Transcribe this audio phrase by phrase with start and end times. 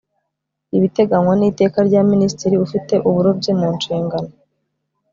[0.77, 4.31] ibiteganywa n iteka rya minisitiri ufite uburobyi mu nshingano